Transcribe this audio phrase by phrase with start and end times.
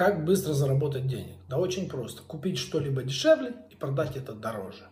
[0.00, 1.36] Как быстро заработать денег?
[1.46, 2.22] Да очень просто.
[2.22, 4.84] Купить что-либо дешевле и продать это дороже.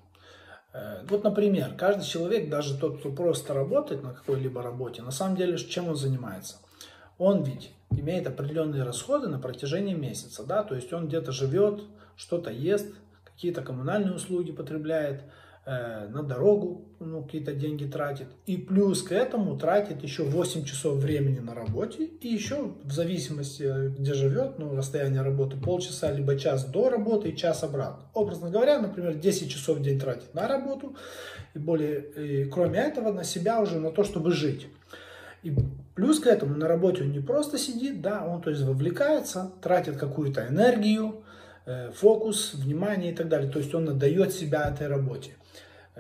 [0.75, 5.35] Э, вот, например, каждый человек, даже тот, кто просто работает на какой-либо работе, на самом
[5.35, 6.57] деле, чем он занимается?
[7.17, 11.85] Он ведь имеет определенные расходы на протяжении месяца, да, то есть он где-то живет,
[12.15, 12.95] что-то ест,
[13.25, 15.23] какие-то коммунальные услуги потребляет,
[15.69, 18.27] на дорогу ну, какие-то деньги тратит.
[18.47, 22.05] И плюс к этому тратит еще 8 часов времени на работе.
[22.05, 27.37] И еще в зависимости, где живет, ну, расстояние работы, полчаса либо час до работы и
[27.37, 28.05] час обратно.
[28.15, 30.97] Образно говоря, например, 10 часов в день тратит на работу.
[31.55, 34.67] И, более, и кроме этого на себя уже, на то, чтобы жить.
[35.43, 35.55] И
[35.95, 39.97] плюс к этому на работе он не просто сидит, да, он то есть вовлекается, тратит
[39.97, 41.23] какую-то энергию,
[41.65, 43.51] э, фокус, внимание и так далее.
[43.51, 45.33] То есть он отдает себя этой работе.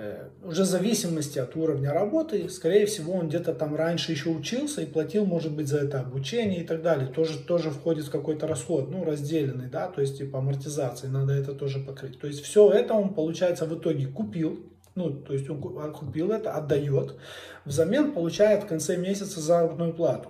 [0.00, 4.82] Э, уже в зависимости от уровня работы, скорее всего, он где-то там раньше еще учился
[4.82, 7.08] и платил, может быть, за это обучение и так далее.
[7.08, 11.52] Тоже, тоже входит в какой-то расход, ну, разделенный, да, то есть, типа, амортизации, надо это
[11.52, 12.20] тоже покрыть.
[12.20, 16.52] То есть, все это он, получается, в итоге купил, ну, то есть, он купил это,
[16.52, 17.16] отдает,
[17.64, 20.28] взамен получает в конце месяца заработную плату.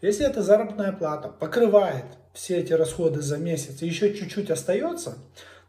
[0.00, 2.04] Если эта заработная плата покрывает
[2.34, 5.18] все эти расходы за месяц и еще чуть-чуть остается,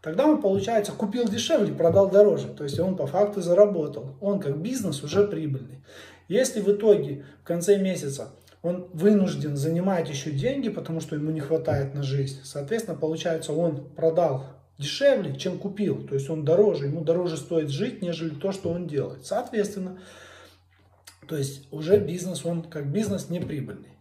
[0.01, 2.47] Тогда он, получается, купил дешевле, продал дороже.
[2.47, 4.15] То есть он по факту заработал.
[4.21, 5.83] Он как бизнес уже прибыльный.
[6.29, 8.29] Если в итоге в конце месяца
[8.61, 13.85] он вынужден занимать еще деньги, потому что ему не хватает на жизнь, соответственно, получается, он
[13.95, 14.45] продал
[14.77, 16.07] дешевле, чем купил.
[16.07, 19.25] То есть он дороже, ему дороже стоит жить, нежели то, что он делает.
[19.25, 19.99] Соответственно,
[21.27, 23.98] то есть уже бизнес, он как бизнес не прибыльный.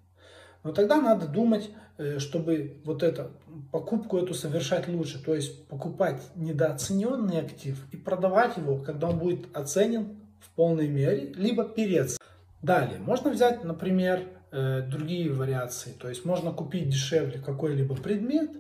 [0.64, 3.30] Но тогда надо думать, э, чтобы вот эту
[3.70, 5.22] покупку эту совершать лучше.
[5.22, 11.32] То есть покупать недооцененный актив и продавать его, когда он будет оценен в полной мере,
[11.34, 12.18] либо перец.
[12.62, 15.92] Далее, можно взять, например, э, другие вариации.
[15.92, 18.50] То есть можно купить дешевле какой-либо предмет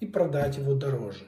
[0.00, 1.24] и продать его дороже.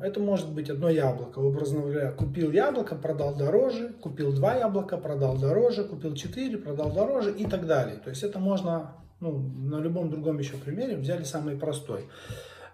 [0.00, 1.38] Это может быть одно яблоко.
[1.38, 7.32] Образно говоря, купил яблоко, продал дороже, купил два яблока, продал дороже, купил четыре, продал дороже
[7.32, 7.96] и так далее.
[7.96, 12.06] То есть это можно ну, на любом другом еще примере, взяли самый простой.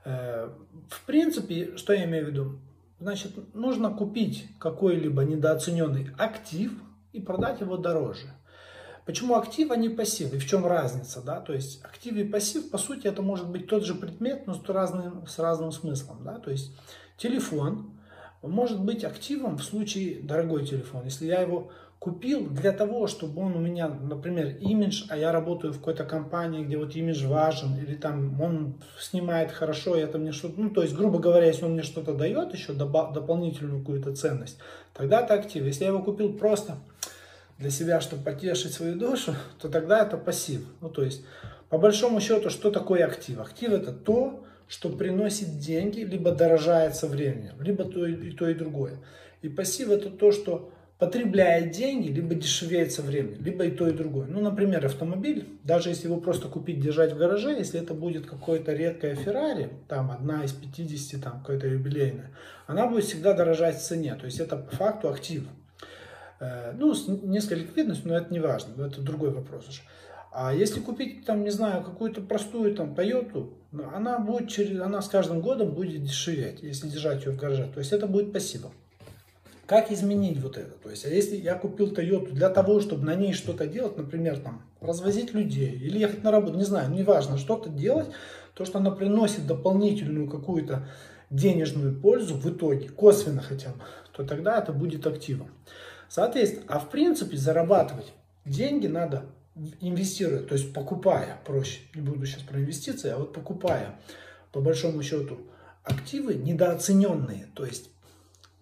[0.04, 0.50] Э,
[0.88, 2.58] в принципе, что я имею в виду?
[3.00, 6.72] Значит, нужно купить какой-либо недооцененный актив
[7.12, 8.28] и продать его дороже.
[9.04, 10.32] Почему актив, а не пассив?
[10.32, 11.20] И в чем разница?
[11.20, 11.40] Да?
[11.40, 14.68] То есть актив и пассив, по сути, это может быть тот же предмет, но с
[14.68, 16.22] разным, с разным смыслом.
[16.22, 16.38] Да?
[16.38, 16.76] То есть
[17.16, 17.98] телефон
[18.42, 21.04] может быть активом в случае дорогой телефон.
[21.04, 25.72] Если я его купил для того, чтобы он у меня, например, имидж, а я работаю
[25.72, 30.32] в какой-то компании, где вот имидж важен, или там он снимает хорошо, и это мне
[30.32, 34.58] что-то, ну, то есть, грубо говоря, если он мне что-то дает еще, дополнительную какую-то ценность,
[34.94, 35.64] тогда это актив.
[35.64, 36.78] Если я его купил просто
[37.58, 40.66] для себя, чтобы потешить свою душу, то тогда это пассив.
[40.80, 41.24] Ну, то есть,
[41.68, 43.38] по большому счету, что такое актив?
[43.38, 48.48] Актив это то, что приносит деньги, либо дорожает со временем, либо то и, и то,
[48.48, 48.98] и другое.
[49.42, 53.92] И пассив это то, что потребляет деньги, либо дешевеет со временем, либо и то, и
[53.92, 54.28] другое.
[54.28, 58.72] Ну, например, автомобиль, даже если его просто купить, держать в гараже, если это будет какое-то
[58.72, 62.30] редкое Феррари, там одна из 50, там какая-то юбилейная,
[62.68, 65.42] она будет всегда дорожать в цене, то есть это по факту актив.
[66.38, 69.80] Э, ну, с низкой ликвидностью, но это не важно, это другой вопрос уже.
[70.30, 73.52] А если купить, там, не знаю, какую-то простую там Toyota,
[73.92, 77.68] она будет она с каждым годом будет дешеветь, если держать ее в гараже.
[77.74, 78.70] То есть это будет пассивом.
[79.66, 80.72] Как изменить вот это?
[80.72, 84.38] То есть, а если я купил Toyota для того, чтобы на ней что-то делать, например,
[84.40, 88.08] там, развозить людей или ехать на работу, не знаю, неважно, что-то делать,
[88.54, 90.88] то, что она приносит дополнительную какую-то
[91.30, 93.80] денежную пользу в итоге, косвенно хотя бы,
[94.12, 95.48] то тогда это будет активом.
[96.08, 98.12] Соответственно, а в принципе зарабатывать
[98.44, 99.24] деньги надо
[99.80, 103.98] инвестируя, то есть покупая, проще, не буду сейчас про инвестиции, а вот покупая,
[104.50, 105.38] по большому счету,
[105.84, 107.90] активы недооцененные, то есть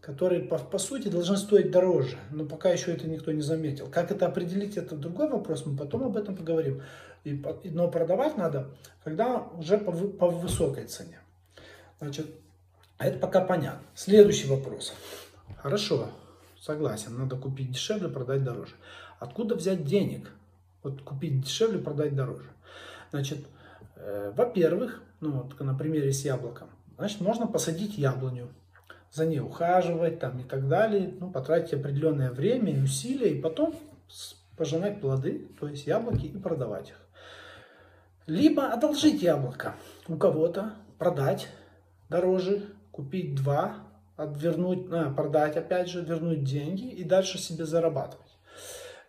[0.01, 3.89] которые по, по сути должны стоить дороже, но пока еще это никто не заметил.
[3.89, 6.83] Как это определить, это другой вопрос, мы потом об этом поговорим.
[7.25, 8.71] И, но продавать надо,
[9.05, 11.21] когда уже по, по высокой цене.
[12.01, 12.27] Значит,
[12.99, 13.87] это пока понятно.
[13.95, 14.95] Следующий вопрос.
[15.59, 16.09] Хорошо,
[16.59, 18.75] согласен, надо купить дешевле, продать дороже.
[19.19, 20.31] Откуда взять денег?
[20.83, 22.49] Вот купить дешевле, продать дороже.
[23.11, 23.45] Значит,
[23.97, 28.49] э, во-первых, ну вот на примере с яблоком, значит, можно посадить яблоню
[29.13, 33.75] за ней ухаживать там, и так далее, ну, потратить определенное время и усилия, и потом
[34.57, 37.01] пожинать плоды, то есть яблоки, и продавать их.
[38.27, 39.75] Либо одолжить яблоко
[40.07, 41.49] у кого-то, продать
[42.09, 42.63] дороже,
[42.93, 43.77] купить два,
[44.19, 48.37] вернуть, а, продать опять же, вернуть деньги и дальше себе зарабатывать.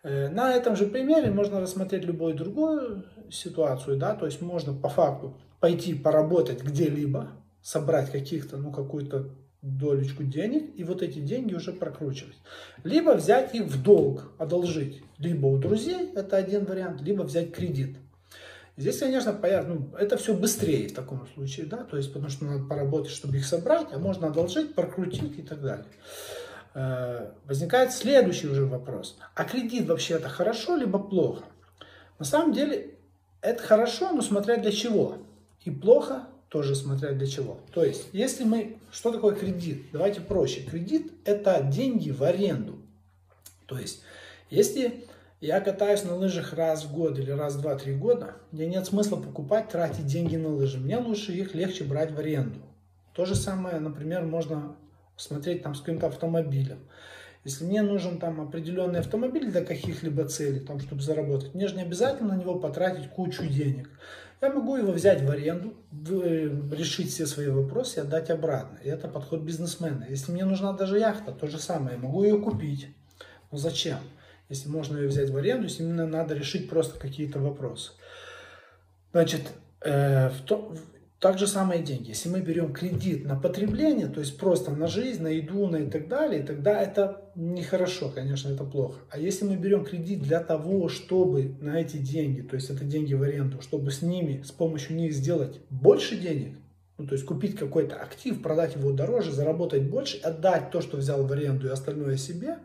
[0.02, 4.88] Э, на этом же примере можно рассмотреть любую другую ситуацию, да, то есть можно по
[4.88, 7.28] факту пойти поработать где-либо,
[7.60, 9.30] собрать каких-то, ну, какую-то
[9.62, 12.36] долечку денег и вот эти деньги уже прокручивать.
[12.82, 15.02] Либо взять их в долг, одолжить.
[15.18, 17.96] Либо у друзей, это один вариант, либо взять кредит.
[18.76, 22.46] Здесь, конечно, понятно, ну, это все быстрее в таком случае, да, то есть потому что
[22.46, 25.84] надо поработать, чтобы их собрать, а можно одолжить, прокрутить и так далее.
[26.74, 29.18] Э, возникает следующий уже вопрос.
[29.34, 31.44] А кредит вообще это хорошо либо плохо?
[32.18, 32.94] На самом деле
[33.42, 35.18] это хорошо, но смотря для чего.
[35.60, 37.58] И плохо тоже смотря для чего.
[37.72, 38.76] То есть, если мы...
[38.92, 39.86] Что такое кредит?
[39.90, 40.60] Давайте проще.
[40.60, 42.76] Кредит– это деньги в аренду.
[43.64, 44.02] То есть,
[44.50, 45.06] если
[45.40, 49.16] я катаюсь на лыжах раз в год или раз в два-три года, мне нет смысла
[49.16, 50.76] покупать, тратить деньги на лыжи.
[50.76, 52.60] Мне лучше их легче брать в аренду.
[53.14, 54.76] То же самое, например, можно
[55.16, 56.80] смотреть там с каким-то автомобилем.
[57.44, 61.82] Если мне нужен там определенный автомобиль для каких-либо целей, там, чтобы заработать, мне же не
[61.82, 63.88] обязательно на него потратить кучу денег.
[64.42, 65.72] Я могу его взять в аренду,
[66.72, 68.76] решить все свои вопросы и отдать обратно.
[68.82, 70.04] И это подход бизнесмена.
[70.08, 71.94] Если мне нужна даже яхта, то же самое.
[71.94, 72.88] Я могу ее купить.
[73.52, 73.98] Но зачем?
[74.48, 77.92] Если можно ее взять в аренду, если именно надо решить просто какие-то вопросы.
[79.12, 79.42] Значит,
[79.80, 80.74] э, в то,
[81.22, 82.08] так же самое деньги.
[82.08, 85.88] Если мы берем кредит на потребление, то есть просто на жизнь, на еду, на и
[85.88, 88.98] так далее, тогда это нехорошо, конечно, это плохо.
[89.08, 93.14] А если мы берем кредит для того, чтобы на эти деньги, то есть это деньги
[93.14, 96.56] в аренду, чтобы с ними, с помощью них сделать больше денег,
[96.98, 101.24] ну, то есть купить какой-то актив, продать его дороже, заработать больше, отдать то, что взял
[101.24, 102.58] в аренду и остальное себе,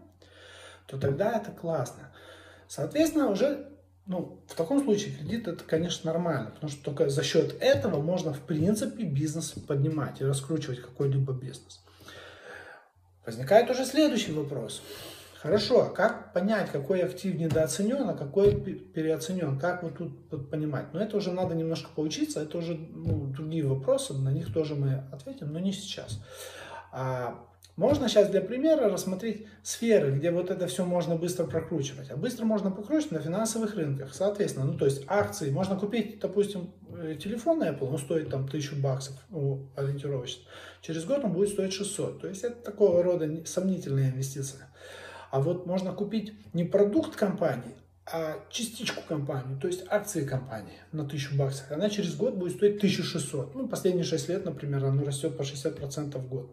[0.87, 2.11] то тогда это классно.
[2.67, 3.67] Соответственно, уже
[4.07, 8.33] ну, в таком случае кредит это, конечно, нормально, потому что только за счет этого можно,
[8.33, 11.81] в принципе, бизнес поднимать и раскручивать какой-либо бизнес.
[13.25, 14.81] Возникает уже следующий вопрос.
[15.41, 19.59] Хорошо, а как понять, какой актив недооценен, а какой переоценен?
[19.59, 20.93] Как вот тут понимать?
[20.93, 25.03] Но это уже надо немножко поучиться, это уже ну, другие вопросы, на них тоже мы
[25.11, 26.19] ответим, но не сейчас.
[26.91, 27.47] А
[27.77, 32.09] можно сейчас для примера рассмотреть сферы, где вот это все можно быстро прокручивать.
[32.09, 34.15] А быстро можно прокручивать на финансовых рынках.
[34.15, 35.51] Соответственно, ну то есть акции.
[35.51, 40.43] Можно купить, допустим, э, телефон Apple, он стоит там тысячу баксов ну, ориентировочно.
[40.81, 42.19] Через год он будет стоить 600.
[42.19, 44.67] То есть это такого рода сомнительная инвестиция.
[45.29, 47.75] А вот можно купить не продукт компании,
[48.11, 51.71] а частичку компании, то есть акции компании на 1000 баксов.
[51.71, 53.53] Она через год будет стоить 1600.
[53.53, 56.49] Ну, последние 6 лет, например, она растет по 60% в год.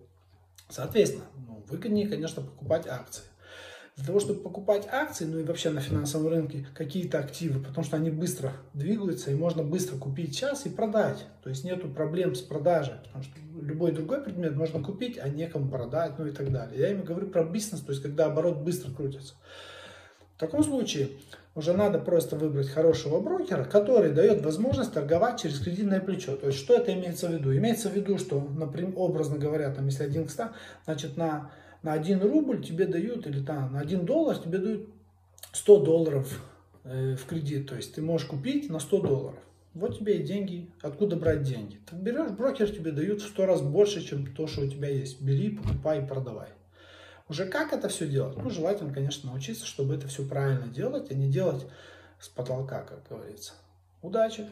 [0.68, 3.24] Соответственно, ну, выгоднее, конечно, покупать акции.
[3.96, 7.96] Для того, чтобы покупать акции, ну и вообще на финансовом рынке какие-то активы, потому что
[7.96, 11.24] они быстро двигаются, и можно быстро купить сейчас и продать.
[11.44, 15.70] То есть нету проблем с продажей, потому что любой другой предмет можно купить, а некому
[15.70, 16.80] продать, ну и так далее.
[16.80, 19.34] Я именно говорю про бизнес, то есть когда оборот быстро крутится.
[20.36, 21.10] В таком случае
[21.54, 26.36] уже надо просто выбрать хорошего брокера, который дает возможность торговать через кредитное плечо.
[26.36, 27.56] То есть, что это имеется в виду?
[27.56, 30.48] Имеется в виду, что, например, образно говоря, там, если 1 к 100,
[30.86, 31.52] значит, на,
[31.82, 34.88] на 1 рубль тебе дают, или там, на 1 доллар тебе дают
[35.52, 36.40] 100 долларов
[36.82, 37.68] э, в кредит.
[37.68, 39.38] То есть, ты можешь купить на 100 долларов.
[39.74, 40.68] Вот тебе и деньги.
[40.82, 41.78] Откуда брать деньги?
[41.88, 45.20] Ты берешь, брокер тебе дают в 100 раз больше, чем то, что у тебя есть.
[45.20, 46.48] Бери, покупай продавай.
[47.28, 48.36] Уже как это все делать?
[48.36, 51.66] Ну, желательно, конечно, научиться, чтобы это все правильно делать, а не делать
[52.20, 53.54] с потолка, как говорится.
[54.02, 54.46] Удачи!